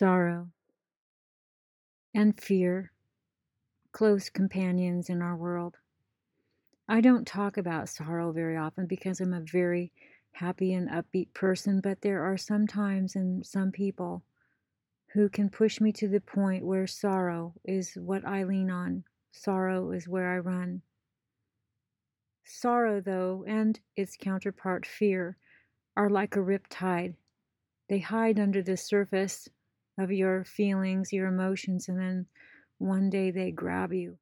sorrow, 0.00 0.48
and 2.14 2.40
fear, 2.40 2.90
close 3.92 4.30
companions 4.30 5.10
in 5.10 5.20
our 5.20 5.36
world. 5.36 5.76
I 6.88 7.02
don't 7.02 7.26
talk 7.26 7.58
about 7.58 7.90
sorrow 7.90 8.32
very 8.32 8.56
often 8.56 8.86
because 8.86 9.20
I'm 9.20 9.34
a 9.34 9.42
very 9.42 9.92
happy 10.32 10.72
and 10.72 10.88
upbeat 10.88 11.34
person, 11.34 11.82
but 11.82 12.00
there 12.00 12.22
are 12.22 12.38
some 12.38 12.66
times 12.66 13.14
and 13.14 13.44
some 13.44 13.72
people 13.72 14.22
who 15.12 15.28
can 15.28 15.50
push 15.50 15.82
me 15.82 15.92
to 15.92 16.08
the 16.08 16.22
point 16.22 16.64
where 16.64 16.86
sorrow 16.86 17.52
is 17.62 17.92
what 17.92 18.26
I 18.26 18.44
lean 18.44 18.70
on, 18.70 19.04
sorrow 19.32 19.90
is 19.90 20.08
where 20.08 20.32
I 20.32 20.38
run. 20.38 20.80
Sorrow, 22.42 23.02
though, 23.02 23.44
and 23.46 23.78
its 23.96 24.16
counterpart, 24.18 24.86
fear, 24.86 25.36
are 25.94 26.08
like 26.08 26.36
a 26.36 26.40
rip 26.40 26.68
tide. 26.70 27.16
They 27.90 27.98
hide 27.98 28.40
under 28.40 28.62
the 28.62 28.78
surface 28.78 29.46
of 29.98 30.10
your 30.12 30.44
feelings, 30.44 31.12
your 31.12 31.26
emotions, 31.26 31.88
and 31.88 31.98
then 31.98 32.26
one 32.78 33.10
day 33.10 33.30
they 33.30 33.50
grab 33.50 33.92
you. 33.92 34.18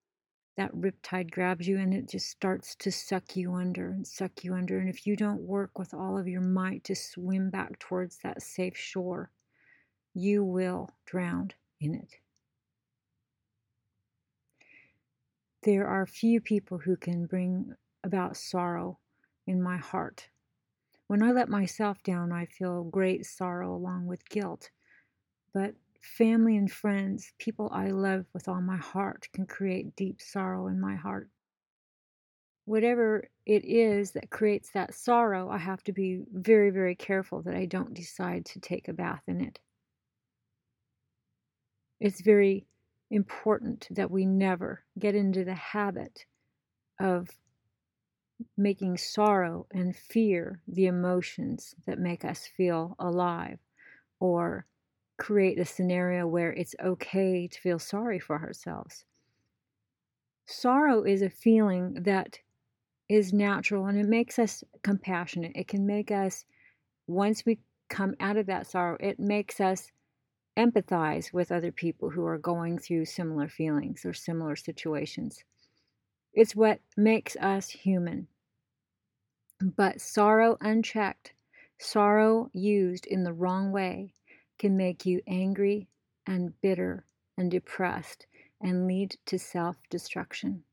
That 0.57 0.75
riptide 0.75 1.31
grabs 1.31 1.69
you 1.69 1.79
and 1.79 1.95
it 1.95 2.09
just 2.09 2.29
starts 2.29 2.75
to 2.77 2.91
suck 2.91 3.37
you 3.37 3.55
under 3.55 3.91
and 3.91 4.05
suck 4.05 4.43
you 4.43 4.55
under. 4.55 4.81
And 4.81 4.89
if 4.89 5.07
you 5.07 5.15
don't 5.15 5.43
work 5.43 5.79
with 5.79 5.95
all 5.95 6.19
of 6.19 6.27
your 6.27 6.41
might 6.41 6.83
to 6.85 6.97
swim 6.97 7.51
back 7.51 7.79
towards 7.79 8.19
that 8.19 8.43
safe 8.43 8.77
shore, 8.77 9.31
you 10.15 10.43
will 10.43 10.91
drown 11.07 11.53
in 11.81 11.95
it. 11.95 12.17
There 15.63 15.87
are 15.87 16.07
few 16.07 16.41
people 16.41 16.79
who 16.79 16.97
can 16.97 17.27
bring 17.27 17.75
about 18.03 18.37
sorrow 18.37 18.99
in 19.47 19.63
my 19.63 19.77
heart. 19.77 20.29
When 21.07 21.23
I 21.23 21.31
let 21.31 21.49
myself 21.49 22.03
down, 22.03 22.33
I 22.33 22.47
feel 22.47 22.85
great 22.85 23.27
sorrow 23.27 23.75
along 23.75 24.07
with 24.07 24.29
guilt. 24.29 24.71
But 25.53 25.75
family 26.01 26.57
and 26.57 26.71
friends, 26.71 27.33
people 27.39 27.69
I 27.73 27.89
love 27.89 28.27
with 28.33 28.49
all 28.49 28.61
my 28.61 28.77
heart, 28.77 29.29
can 29.33 29.47
create 29.47 29.97
deep 29.97 30.21
sorrow 30.21 30.67
in 30.67 30.81
my 30.81 30.97
heart. 30.97 31.29
Whatever 32.65 33.29
it 33.47 33.65
is 33.65 34.13
that 34.13 34.31
creates 34.31 34.71
that 34.73 34.95
sorrow, 34.95 35.49
I 35.49 35.59
have 35.59 35.83
to 35.85 35.93
be 35.93 36.23
very, 36.33 36.71
very 36.71 36.95
careful 36.95 37.43
that 37.43 37.55
I 37.55 37.65
don't 37.65 37.95
decide 37.95 38.45
to 38.47 38.61
take 38.61 38.89
a 38.89 38.93
bath 38.93 39.23
in 39.27 39.41
it. 39.41 39.59
It's 42.01 42.21
very 42.21 42.67
important 43.11 43.89
that 43.91 44.11
we 44.11 44.27
never 44.27 44.85
get 44.99 45.15
into 45.15 45.45
the 45.45 45.55
habit 45.55 46.27
of 47.01 47.31
making 48.57 48.99
sorrow 48.99 49.67
and 49.73 49.97
fear 49.97 50.61
the 50.69 50.87
emotions 50.87 51.75
that 51.87 51.99
make 51.99 52.25
us 52.25 52.47
feel 52.47 52.95
alive 52.99 53.59
or 54.21 54.67
create 55.19 55.59
a 55.59 55.65
scenario 55.65 56.27
where 56.27 56.53
it's 56.53 56.75
okay 56.83 57.49
to 57.49 57.61
feel 57.61 57.79
sorry 57.79 58.19
for 58.19 58.41
ourselves. 58.41 59.05
Sorrow 60.47 61.03
is 61.03 61.21
a 61.21 61.29
feeling 61.29 61.95
that 62.05 62.39
is 63.09 63.33
natural 63.33 63.87
and 63.87 63.99
it 63.99 64.07
makes 64.07 64.39
us 64.39 64.65
compassionate. 64.83 65.53
It 65.55 65.69
can 65.69 65.87
make 65.87 66.11
us, 66.11 66.45
once 67.07 67.45
we 67.45 67.59
come 67.89 68.15
out 68.21 68.37
of 68.37 68.47
that 68.47 68.67
sorrow, 68.67 68.97
it 69.01 69.19
makes 69.19 69.61
us 69.61 69.91
empathize 70.57 71.33
with 71.33 71.53
other 71.53 71.73
people 71.73 72.11
who 72.11 72.25
are 72.25 72.39
going 72.39 72.79
through 72.79 73.05
similar 73.05 73.49
feelings 73.49 74.05
or 74.05 74.13
similar 74.13 74.57
situations. 74.57 75.43
It's 76.33 76.55
what 76.55 76.81
makes 76.97 77.37
us 77.37 77.69
human. 77.69 78.29
But 79.61 80.01
sorrow 80.01 80.57
unchecked, 80.61 81.33
sorrow 81.79 82.51
used 82.53 83.07
in 83.07 83.25
the 83.25 83.33
wrong 83.33 83.73
way, 83.73 84.15
can 84.59 84.77
make 84.77 85.07
you 85.07 85.23
angry 85.27 85.89
and 86.27 86.61
bitter 86.61 87.05
and 87.37 87.51
depressed 87.51 88.27
and 88.61 88.87
lead 88.87 89.17
to 89.27 89.39
self 89.39 89.77
destruction. 89.89 90.65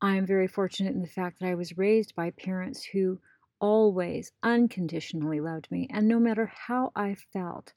I 0.00 0.16
am 0.16 0.26
very 0.26 0.46
fortunate 0.46 0.94
in 0.94 1.02
the 1.02 1.08
fact 1.08 1.40
that 1.40 1.46
I 1.46 1.54
was 1.54 1.76
raised 1.76 2.14
by 2.14 2.30
parents 2.30 2.84
who 2.84 3.18
always 3.60 4.30
unconditionally 4.42 5.40
loved 5.40 5.70
me, 5.70 5.88
and 5.90 6.06
no 6.06 6.20
matter 6.20 6.46
how 6.46 6.92
I 6.94 7.16
felt, 7.16 7.72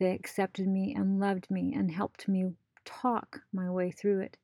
they 0.00 0.12
accepted 0.12 0.66
me 0.66 0.94
and 0.94 1.20
loved 1.20 1.50
me 1.50 1.72
and 1.74 1.90
helped 1.90 2.26
me 2.26 2.54
talk 2.84 3.40
my 3.52 3.70
way 3.70 3.90
through 3.92 4.20
it. 4.20 4.36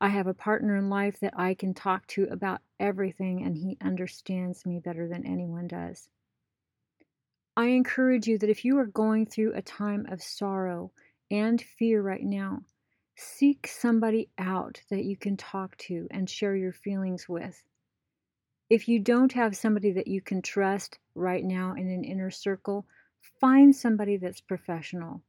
I 0.00 0.08
have 0.08 0.26
a 0.26 0.34
partner 0.34 0.76
in 0.76 0.90
life 0.90 1.18
that 1.20 1.38
I 1.38 1.54
can 1.54 1.72
talk 1.72 2.06
to 2.08 2.24
about 2.24 2.60
everything, 2.78 3.42
and 3.42 3.56
he 3.56 3.78
understands 3.80 4.66
me 4.66 4.78
better 4.78 5.08
than 5.08 5.24
anyone 5.26 5.68
does. 5.68 6.08
I 7.58 7.70
encourage 7.70 8.28
you 8.28 8.38
that 8.38 8.50
if 8.50 8.64
you 8.64 8.78
are 8.78 8.86
going 8.86 9.26
through 9.26 9.54
a 9.54 9.62
time 9.62 10.06
of 10.12 10.22
sorrow 10.22 10.92
and 11.28 11.60
fear 11.60 12.00
right 12.00 12.22
now, 12.22 12.62
seek 13.16 13.66
somebody 13.66 14.30
out 14.38 14.80
that 14.90 15.04
you 15.04 15.16
can 15.16 15.36
talk 15.36 15.76
to 15.78 16.06
and 16.12 16.30
share 16.30 16.54
your 16.54 16.72
feelings 16.72 17.28
with. 17.28 17.60
If 18.70 18.86
you 18.86 19.00
don't 19.00 19.32
have 19.32 19.56
somebody 19.56 19.90
that 19.90 20.06
you 20.06 20.20
can 20.20 20.40
trust 20.40 21.00
right 21.16 21.42
now 21.42 21.74
in 21.74 21.90
an 21.90 22.04
inner 22.04 22.30
circle, 22.30 22.86
find 23.40 23.74
somebody 23.74 24.18
that's 24.18 24.40
professional. 24.40 25.24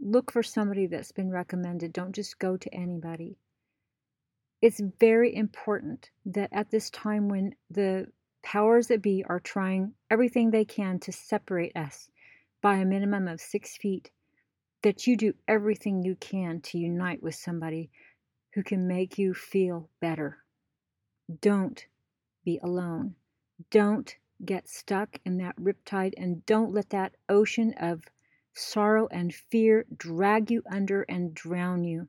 Look 0.00 0.32
for 0.32 0.42
somebody 0.42 0.86
that's 0.86 1.12
been 1.12 1.30
recommended. 1.30 1.92
Don't 1.92 2.14
just 2.14 2.38
go 2.38 2.56
to 2.56 2.74
anybody. 2.74 3.36
It's 4.62 4.80
very 4.98 5.36
important 5.36 6.08
that 6.24 6.48
at 6.52 6.70
this 6.70 6.88
time 6.88 7.28
when 7.28 7.54
the 7.68 8.06
powers 8.42 8.88
that 8.88 9.02
be 9.02 9.24
are 9.28 9.40
trying 9.40 9.94
everything 10.10 10.50
they 10.50 10.64
can 10.64 10.98
to 11.00 11.12
separate 11.12 11.76
us 11.76 12.10
by 12.60 12.76
a 12.76 12.84
minimum 12.84 13.28
of 13.28 13.40
six 13.40 13.76
feet, 13.76 14.10
that 14.82 15.06
you 15.06 15.16
do 15.16 15.34
everything 15.48 16.02
you 16.02 16.16
can 16.16 16.60
to 16.60 16.78
unite 16.78 17.22
with 17.22 17.34
somebody 17.34 17.90
who 18.54 18.62
can 18.62 18.86
make 18.86 19.18
you 19.18 19.34
feel 19.34 19.88
better. 20.00 20.38
Don't 21.40 21.86
be 22.44 22.58
alone. 22.62 23.14
Don't 23.70 24.14
get 24.44 24.68
stuck 24.68 25.18
in 25.24 25.38
that 25.38 25.56
riptide 25.56 26.14
and 26.16 26.44
don't 26.46 26.72
let 26.72 26.90
that 26.90 27.14
ocean 27.28 27.74
of 27.80 28.02
sorrow 28.54 29.08
and 29.10 29.34
fear 29.34 29.86
drag 29.96 30.50
you 30.50 30.62
under 30.70 31.02
and 31.02 31.32
drown 31.34 31.84
you. 31.84 32.08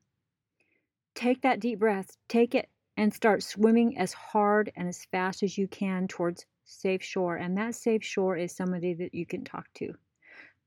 Take 1.16 1.42
that 1.44 1.60
deep 1.60 1.80
breath, 1.80 2.18
take 2.28 2.56
it 2.56 2.70
and 2.98 3.14
start 3.14 3.44
swimming 3.44 3.98
as 3.98 4.14
hard 4.14 4.72
and 4.76 4.88
as 4.88 5.06
fast 5.06 5.44
as 5.44 5.58
you 5.58 5.68
can 5.68 6.08
towards 6.08 6.46
safe 6.66 7.04
shore. 7.04 7.36
And 7.38 7.58
that 7.58 7.76
safe 7.76 8.04
shore 8.04 8.38
is 8.38 8.56
somebody 8.56 8.94
that 8.96 9.14
you 9.14 9.26
can 9.26 9.44
talk 9.44 9.68
to. 9.76 9.94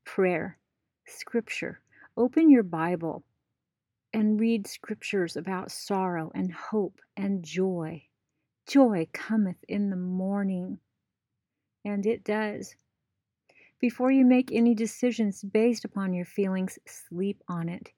Prayer, 0.05 0.57
scripture. 1.05 1.81
Open 2.15 2.49
your 2.49 2.63
Bible 2.63 3.23
and 4.13 4.39
read 4.39 4.67
scriptures 4.67 5.35
about 5.35 5.71
sorrow 5.71 6.31
and 6.33 6.51
hope 6.51 6.99
and 7.15 7.43
joy. 7.43 8.03
Joy 8.67 9.07
cometh 9.13 9.63
in 9.67 9.89
the 9.89 9.95
morning. 9.95 10.79
And 11.85 12.05
it 12.05 12.23
does. 12.23 12.75
Before 13.79 14.11
you 14.11 14.25
make 14.25 14.51
any 14.51 14.73
decisions 14.73 15.43
based 15.43 15.85
upon 15.85 16.13
your 16.13 16.25
feelings, 16.25 16.79
sleep 16.85 17.43
on 17.47 17.69
it. 17.69 17.91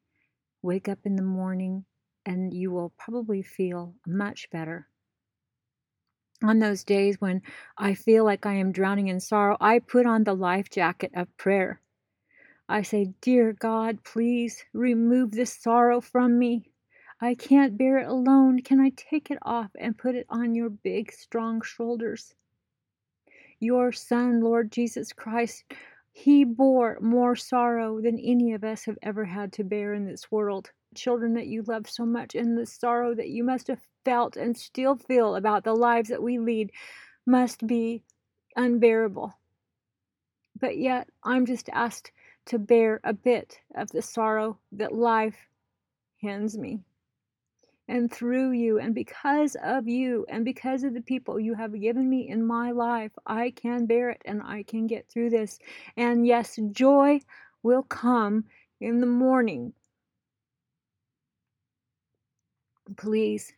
Wake 0.62 0.90
up 0.90 1.00
in 1.06 1.16
the 1.16 1.24
morning 1.24 1.86
and 2.26 2.54
you 2.54 2.72
will 2.72 2.92
probably 2.98 3.42
feel 3.42 3.96
much 4.06 4.50
better. 4.50 4.88
On 6.42 6.60
those 6.60 6.84
days 6.84 7.20
when 7.20 7.42
I 7.78 7.94
feel 7.94 8.24
like 8.24 8.46
I 8.46 8.54
am 8.54 8.72
drowning 8.72 9.08
in 9.08 9.20
sorrow, 9.20 9.58
I 9.60 9.80
put 9.80 10.06
on 10.06 10.24
the 10.24 10.36
life 10.36 10.70
jacket 10.70 11.12
of 11.14 11.36
prayer. 11.38 11.82
I 12.70 12.84
say, 12.84 13.14
Dear 13.20 13.54
God, 13.54 14.04
please 14.04 14.64
remove 14.74 15.32
this 15.32 15.54
sorrow 15.54 16.00
from 16.02 16.38
me. 16.40 16.72
I 17.20 17.36
can't 17.36 17.78
bear 17.78 17.98
it 17.98 18.08
alone. 18.08 18.62
Can 18.62 18.80
I 18.80 18.92
take 18.96 19.32
it 19.32 19.40
off 19.42 19.72
and 19.78 19.98
put 19.98 20.16
it 20.16 20.26
on 20.30 20.56
your 20.56 20.70
big, 20.70 21.12
strong 21.12 21.62
shoulders? 21.62 22.34
Your 23.60 23.92
Son, 23.92 24.40
Lord 24.40 24.72
Jesus 24.72 25.12
Christ, 25.12 25.66
He 26.12 26.44
bore 26.44 27.00
more 27.00 27.36
sorrow 27.36 28.02
than 28.02 28.20
any 28.20 28.54
of 28.54 28.64
us 28.64 28.86
have 28.86 28.98
ever 29.02 29.26
had 29.26 29.54
to 29.54 29.64
bear 29.64 29.94
in 29.94 30.06
this 30.06 30.32
world 30.32 30.72
children 30.96 31.34
that 31.36 31.48
you 31.48 31.62
love 31.62 31.90
so 31.90 32.06
much 32.06 32.36
and 32.36 32.58
the 32.58 32.66
sorrow 32.66 33.14
that 33.14 33.30
you 33.30 33.44
must 33.44 33.68
have 33.68 33.82
felt 34.04 34.36
and 34.36 34.58
still 34.58 34.96
feel 34.96 35.36
about 35.36 35.64
the 35.64 35.76
lives 35.76 36.10
that 36.10 36.24
we 36.24 36.40
lead 36.40 36.72
must 37.26 37.66
be 37.68 38.04
unbearable. 38.56 39.34
But 40.60 40.78
yet, 40.78 41.10
I'm 41.24 41.46
just 41.46 41.70
asked 41.70 42.12
to 42.46 42.60
bear 42.60 43.00
a 43.04 43.14
bit 43.14 43.60
of 43.76 43.90
the 43.92 44.02
sorrow 44.02 44.60
that 44.72 44.94
life 44.94 45.38
hands 46.22 46.58
me. 46.58 46.80
And 47.90 48.14
through 48.14 48.52
you, 48.52 48.78
and 48.78 48.94
because 48.94 49.58
of 49.64 49.88
you, 49.88 50.24
and 50.30 50.46
because 50.46 50.84
of 50.84 50.94
the 50.94 51.02
people 51.02 51.40
you 51.40 51.56
have 51.56 51.74
given 51.74 52.08
me 52.08 52.30
in 52.30 52.46
my 52.46 52.70
life, 52.70 53.12
I 53.26 53.50
can 53.50 53.88
bear 53.88 54.12
it 54.12 54.22
and 54.26 54.44
I 54.44 54.62
can 54.62 54.86
get 54.86 55.10
through 55.10 55.32
this. 55.32 55.58
And 55.98 56.28
yes, 56.28 56.60
joy 56.72 57.20
will 57.64 57.82
come 57.82 58.46
in 58.80 59.00
the 59.02 59.08
morning. 59.08 59.74
Please, 62.96 63.52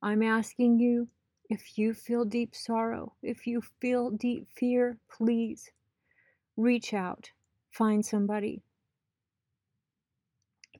I'm 0.00 0.22
asking 0.22 0.80
you 0.80 1.08
if 1.50 1.76
you 1.76 1.92
feel 1.92 2.24
deep 2.24 2.54
sorrow, 2.54 3.12
if 3.22 3.46
you 3.46 3.60
feel 3.82 4.12
deep 4.12 4.48
fear, 4.56 4.96
please 5.14 5.70
reach 6.56 6.94
out, 6.94 7.30
find 7.70 8.02
somebody, 8.02 8.62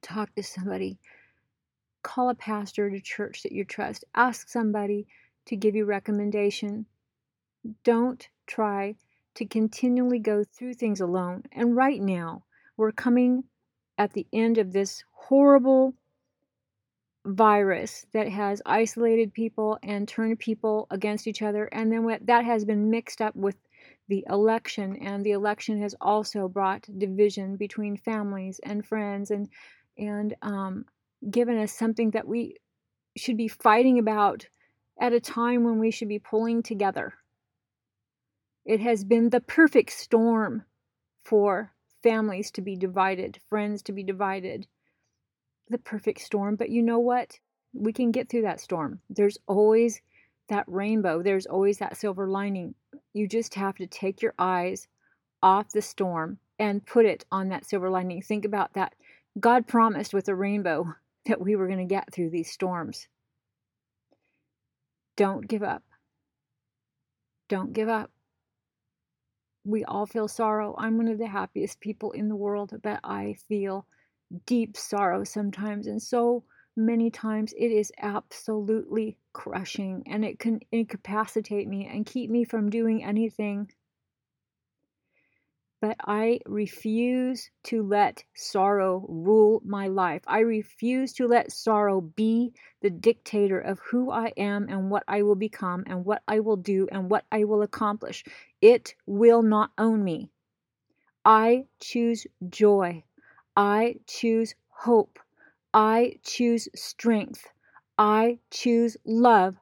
talk 0.01 0.35
to 0.37 0.43
somebody, 0.43 0.99
call 2.02 2.28
a 2.28 2.34
pastor 2.34 2.88
at 2.88 2.94
a 2.94 3.00
church 3.00 3.43
that 3.43 3.52
you 3.52 3.64
trust, 3.64 4.04
ask 4.14 4.49
somebody 4.49 5.06
to 5.46 5.56
give 5.56 5.75
you 5.75 5.84
recommendation. 5.84 6.87
Don't 7.84 8.28
try 8.46 8.96
to 9.34 9.46
continually 9.46 10.19
go 10.19 10.44
through 10.44 10.75
things 10.75 11.00
alone. 11.00 11.44
And 11.52 11.76
right 11.76 12.00
now, 12.00 12.44
we're 12.76 12.93
coming 12.93 13.44
at 13.99 14.12
the 14.12 14.26
end 14.32 14.58
of 14.58 14.72
this 14.72 15.04
horrible 15.12 15.94
virus 17.25 18.04
that 18.12 18.28
has 18.28 18.60
isolated 18.66 19.32
people 19.32 19.78
and 19.82 20.08
turned 20.08 20.38
people 20.38 20.87
against 20.90 21.26
each 21.26 21.43
other. 21.43 21.66
And 21.66 21.93
then 21.93 22.19
that 22.22 22.44
has 22.44 22.64
been 22.64 22.90
mixed 22.90 23.20
up 23.20 23.37
with 23.37 23.56
the 24.08 24.25
election, 24.28 24.96
and 24.96 25.25
the 25.25 25.31
election 25.31 25.81
has 25.81 25.94
also 26.00 26.49
brought 26.49 26.87
division 26.99 27.56
between 27.56 27.96
families 27.96 28.60
and 28.62 28.84
friends 28.84 29.31
and 29.31 29.49
and 29.96 30.34
um, 30.43 30.84
given 31.31 31.59
us 31.59 31.73
something 31.73 32.11
that 32.11 32.27
we 32.27 32.57
should 33.17 33.37
be 33.37 33.49
fighting 33.49 33.99
about 33.99 34.49
at 35.01 35.13
a 35.13 35.21
time 35.21 35.65
when 35.65 35.79
we 35.79 35.91
should 35.91 36.09
be 36.09 36.19
pulling 36.19 36.63
together. 36.63 37.15
It 38.65 38.81
has 38.81 39.05
been 39.05 39.31
the 39.31 39.41
perfect 39.41 39.93
storm 39.93 40.65
for 41.25 41.73
families 42.03 42.51
to 42.53 42.63
be 42.63 42.77
divided, 42.77 43.39
friends 43.49 43.83
to 43.83 43.93
be 43.93 44.03
divided. 44.03 44.67
The 45.69 45.79
perfect 45.79 46.21
storm. 46.21 46.57
But 46.57 46.71
you 46.71 46.83
know 46.83 46.99
what? 46.99 47.39
We 47.73 47.93
can 47.93 48.11
get 48.11 48.29
through 48.29 48.43
that 48.43 48.61
storm. 48.61 49.01
There's 49.09 49.39
always 49.47 50.01
that 50.49 50.65
rainbow, 50.67 51.23
there's 51.23 51.47
always 51.47 51.79
that 51.79 51.97
silver 51.97 52.29
lining. 52.29 52.75
You 53.15 53.27
just 53.27 53.55
have 53.55 53.77
to 53.77 53.87
take 53.87 54.21
your 54.21 54.35
eyes 54.39 54.87
off 55.43 55.71
the 55.71 55.83
storm 55.83 56.39
and 56.59 56.85
put 56.85 57.07
it 57.07 57.25
on 57.33 57.49
that 57.49 57.65
silver 57.65 57.91
lining. 57.91 58.23
Think 58.23 58.45
about 58.45 58.75
that. 58.75 58.95
God 59.41 59.67
promised 59.67 60.13
with 60.13 60.29
a 60.29 60.35
rainbow 60.35 60.95
that 61.27 61.41
we 61.41 61.57
were 61.57 61.67
going 61.67 61.79
to 61.79 61.85
get 61.85 62.13
through 62.13 62.31
these 62.31 62.51
storms. 62.51 63.07
Don't 65.17 65.47
give 65.47 65.63
up. 65.63 65.83
Don't 67.49 67.73
give 67.73 67.89
up. 67.89 68.11
We 69.65 69.85
all 69.85 70.07
feel 70.07 70.27
sorrow. 70.27 70.75
I'm 70.79 70.97
one 70.97 71.09
of 71.09 71.19
the 71.19 71.27
happiest 71.27 71.81
people 71.81 72.13
in 72.13 72.29
the 72.29 72.37
world, 72.37 72.73
but 72.83 73.01
I 73.05 73.37
feel 73.49 73.87
deep 74.47 74.77
sorrow 74.77 75.23
sometimes. 75.25 75.87
And 75.87 76.03
so 76.03 76.45
many 76.77 77.11
times 77.11 77.53
it 77.57 77.71
is 77.71 77.93
absolutely 78.01 79.19
crushing 79.33 80.03
and 80.07 80.25
it 80.25 80.39
can 80.39 80.61
incapacitate 80.73 81.69
me 81.69 81.87
and 81.87 82.07
keep 82.07 82.31
me 82.31 82.45
from 82.45 82.71
doing 82.71 83.05
anything 83.05 83.71
but 85.82 85.96
I 86.06 86.38
refuse 86.46 87.50
to 87.64 87.82
let 87.82 88.23
sorrow 88.34 89.05
rule 89.08 89.61
my 89.64 89.88
life. 89.88 90.23
I 90.29 90.38
refuse 90.38 91.12
to 91.14 91.26
let 91.26 91.50
sorrow 91.50 92.00
be 92.00 92.55
the 92.82 92.90
dictator 92.90 93.58
of 93.58 93.81
who 93.81 94.08
I 94.12 94.32
am 94.37 94.69
and 94.69 94.93
what 94.93 95.02
I 95.08 95.23
will 95.23 95.34
become 95.34 95.82
and 95.88 96.05
what 96.05 96.23
I 96.29 96.38
will 96.38 96.56
do 96.56 96.87
and 96.93 97.11
what 97.11 97.25
I 97.32 97.43
will 97.43 97.62
accomplish. 97.62 98.23
It 98.61 98.94
will 99.06 99.43
not 99.43 99.73
own 99.76 100.05
me. 100.05 100.31
I 101.25 101.67
choose 101.81 102.28
joy. 102.49 103.02
I 103.56 103.96
choose 104.06 104.55
hope. 104.69 105.19
I 105.75 106.20
choose 106.23 106.69
strength. 106.76 107.49
I 107.99 108.38
choose 108.52 108.96
love. 109.05 109.56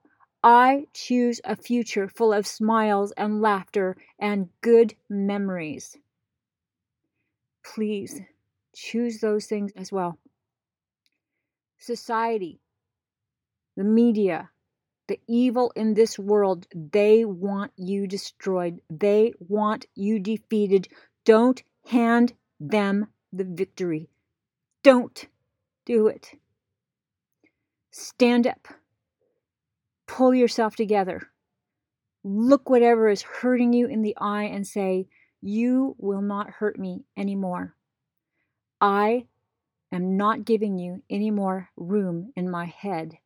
I 0.44 0.86
choose 0.92 1.40
a 1.44 1.56
future 1.56 2.08
full 2.08 2.34
of 2.34 2.46
smiles 2.46 3.10
and 3.12 3.40
laughter 3.40 3.96
and 4.18 4.50
good 4.60 4.94
memories 5.08 5.96
please 7.64 8.20
choose 8.74 9.20
those 9.20 9.46
things 9.46 9.72
as 9.76 9.92
well. 9.92 10.18
Society, 11.78 12.60
the 13.76 13.84
media, 13.84 14.50
the 15.08 15.18
evil 15.26 15.72
in 15.74 15.94
this 15.94 16.18
world, 16.18 16.66
they 16.74 17.24
want 17.24 17.72
you 17.76 18.06
destroyed. 18.06 18.80
They 18.88 19.32
want 19.40 19.86
you 19.94 20.18
defeated. 20.20 20.88
Don't 21.24 21.62
hand 21.86 22.32
them 22.60 23.06
the 23.32 23.44
victory. 23.44 24.08
Don't 24.82 25.26
do 25.84 26.06
it. 26.06 26.30
Stand 27.90 28.46
up. 28.46 28.68
Pull 30.06 30.34
yourself 30.34 30.76
together. 30.76 31.30
Look 32.22 32.68
whatever 32.68 33.08
is 33.08 33.22
hurting 33.22 33.72
you 33.72 33.86
in 33.86 34.02
the 34.02 34.16
eye 34.20 34.44
and 34.44 34.66
say, 34.66 35.08
you 35.40 35.94
will 35.98 36.22
not 36.22 36.50
hurt 36.50 36.78
me 36.78 37.04
anymore. 37.16 37.74
I 38.80 39.26
am 39.92 40.16
not 40.16 40.44
giving 40.44 40.78
you 40.78 41.02
any 41.10 41.30
more 41.30 41.68
room 41.76 42.32
in 42.36 42.50
my 42.50 42.66
head. 42.66 43.18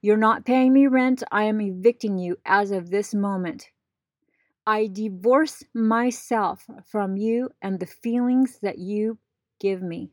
You're 0.00 0.16
not 0.16 0.44
paying 0.44 0.72
me 0.72 0.86
rent. 0.86 1.22
I 1.30 1.44
am 1.44 1.60
evicting 1.60 2.18
you 2.18 2.38
as 2.44 2.70
of 2.70 2.90
this 2.90 3.14
moment. 3.14 3.70
I 4.66 4.86
divorce 4.86 5.64
myself 5.74 6.66
from 6.86 7.16
you 7.16 7.50
and 7.60 7.78
the 7.78 7.86
feelings 7.86 8.58
that 8.62 8.78
you 8.78 9.18
give 9.60 9.82
me. 9.82 10.10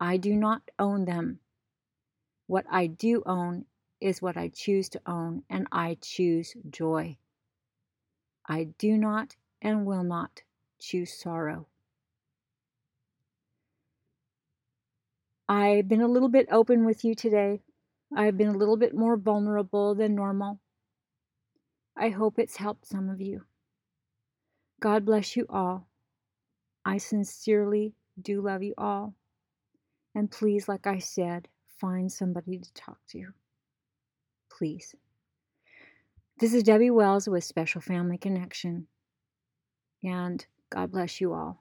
I 0.00 0.16
do 0.16 0.34
not 0.34 0.62
own 0.78 1.04
them. 1.04 1.40
What 2.46 2.66
I 2.70 2.86
do 2.86 3.22
own 3.26 3.64
is 4.00 4.22
what 4.22 4.36
I 4.36 4.48
choose 4.48 4.88
to 4.90 5.00
own, 5.06 5.42
and 5.48 5.66
I 5.72 5.96
choose 6.00 6.54
joy. 6.70 7.16
I 8.46 8.64
do 8.78 8.96
not 8.98 9.34
and 9.62 9.86
will 9.86 10.04
not 10.04 10.42
choose 10.78 11.12
sorrow. 11.12 11.66
I've 15.48 15.88
been 15.88 16.02
a 16.02 16.08
little 16.08 16.28
bit 16.28 16.48
open 16.50 16.84
with 16.84 17.04
you 17.04 17.14
today. 17.14 17.60
I've 18.14 18.36
been 18.36 18.48
a 18.48 18.56
little 18.56 18.76
bit 18.76 18.94
more 18.94 19.16
vulnerable 19.16 19.94
than 19.94 20.14
normal. 20.14 20.60
I 21.96 22.10
hope 22.10 22.38
it's 22.38 22.56
helped 22.56 22.86
some 22.86 23.08
of 23.08 23.20
you. 23.20 23.42
God 24.80 25.04
bless 25.04 25.36
you 25.36 25.46
all. 25.48 25.88
I 26.84 26.98
sincerely 26.98 27.94
do 28.20 28.42
love 28.42 28.62
you 28.62 28.74
all. 28.76 29.14
And 30.14 30.30
please, 30.30 30.68
like 30.68 30.86
I 30.86 30.98
said, 30.98 31.48
find 31.80 32.10
somebody 32.10 32.58
to 32.58 32.72
talk 32.74 32.98
to. 33.10 33.28
Please. 34.50 34.94
This 36.38 36.54
is 36.54 36.62
Debby 36.62 36.90
Wells 36.90 37.28
with 37.28 37.44
Special 37.44 37.80
Family 37.80 38.18
Connection 38.18 38.88
and 40.06 40.46
God 40.70 40.92
bless 40.92 41.20
you 41.20 41.34
all. 41.34 41.60